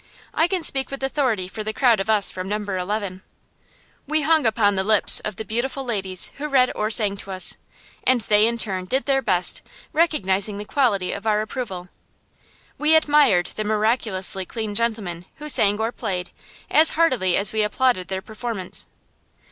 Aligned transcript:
I 0.33 0.47
can 0.47 0.63
speak 0.63 0.89
with 0.89 1.03
authority 1.03 1.47
for 1.47 1.63
the 1.63 1.73
crowd 1.75 1.99
of 1.99 2.09
us 2.09 2.31
from 2.31 2.49
Number 2.49 2.75
11. 2.75 3.21
We 4.07 4.23
hung 4.23 4.47
upon 4.47 4.73
the 4.73 4.83
lips 4.83 5.19
of 5.19 5.35
the 5.35 5.45
beautiful 5.45 5.83
ladies 5.85 6.31
who 6.37 6.47
read 6.47 6.71
or 6.73 6.89
sang 6.89 7.17
to 7.17 7.29
us; 7.29 7.57
and 8.03 8.21
they 8.21 8.47
in 8.47 8.57
turn 8.57 8.85
did 8.85 9.05
their 9.05 9.21
best, 9.21 9.61
recognizing 9.93 10.57
the 10.57 10.65
quality 10.65 11.11
of 11.11 11.27
our 11.27 11.39
approval. 11.41 11.89
We 12.79 12.95
admired 12.95 13.51
the 13.55 13.63
miraculously 13.63 14.43
clean 14.43 14.73
gentlemen 14.73 15.25
who 15.35 15.47
sang 15.47 15.79
or 15.79 15.91
played, 15.91 16.31
as 16.71 16.89
heartily 16.97 17.37
as 17.37 17.53
we 17.53 17.61
applauded 17.61 18.07
their 18.07 18.23
performance. 18.23 18.87